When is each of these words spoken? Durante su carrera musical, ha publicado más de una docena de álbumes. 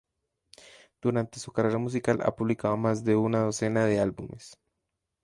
Durante 0.99 1.39
su 1.39 1.51
carrera 1.51 1.77
musical, 1.77 2.21
ha 2.23 2.35
publicado 2.35 2.75
más 2.75 3.03
de 3.03 3.15
una 3.15 3.41
docena 3.43 3.85
de 3.85 3.99
álbumes. 3.99 4.57